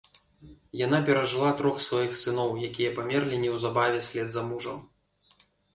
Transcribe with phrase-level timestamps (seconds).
[0.85, 4.85] Яна перажыла трох сваіх сыноў, якія памерлі неўзабаве ўслед за мужам.